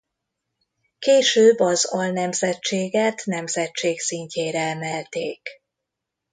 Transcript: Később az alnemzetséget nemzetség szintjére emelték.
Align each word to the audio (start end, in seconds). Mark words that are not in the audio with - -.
Később 0.99 1.59
az 1.59 1.85
alnemzetséget 1.85 3.25
nemzetség 3.25 3.99
szintjére 3.99 4.59
emelték. 4.59 5.49